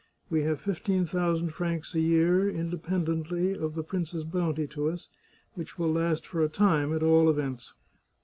[0.31, 5.09] We have fifteen thousand francs a year, independently of the prince's bounty to us,
[5.53, 7.75] which will last for a time, at all events.